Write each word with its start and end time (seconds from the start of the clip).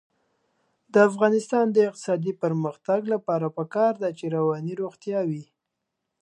د 0.93 0.95
افغانستان 1.09 1.65
د 1.71 1.77
اقتصادي 1.87 2.33
پرمختګ 2.43 2.99
لپاره 3.13 3.47
پکار 3.57 3.93
ده 4.01 4.09
چې 4.17 4.25
رواني 4.37 4.73
روغتیا 4.81 5.19
وي. 5.29 5.45